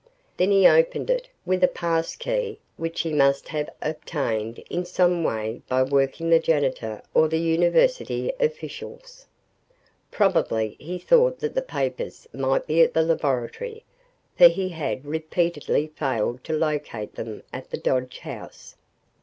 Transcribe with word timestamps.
Then 0.37 0.49
he 0.49 0.65
opened 0.67 1.11
it 1.11 1.29
with 1.45 1.63
a 1.63 1.67
pass 1.67 2.15
key 2.15 2.57
which 2.75 3.01
he 3.01 3.13
must 3.13 3.49
have 3.49 3.69
obtained 3.83 4.57
in 4.67 4.83
some 4.83 5.23
way 5.23 5.61
by 5.69 5.83
working 5.83 6.31
the 6.31 6.39
janitor 6.39 7.03
or 7.13 7.27
the 7.27 7.37
university 7.37 8.33
officials. 8.39 9.27
Probably 10.09 10.75
he 10.79 10.97
thought 10.97 11.37
that 11.41 11.53
the 11.53 11.61
papers 11.61 12.27
might 12.33 12.65
be 12.65 12.81
at 12.81 12.95
the 12.95 13.03
laboratory, 13.03 13.83
for 14.35 14.47
he 14.47 14.69
had 14.69 15.05
repeatedly 15.05 15.89
failed 15.95 16.43
to 16.45 16.53
locate 16.53 17.13
them 17.13 17.43
at 17.53 17.69
the 17.69 17.77
Dodge 17.77 18.17
house. 18.21 18.77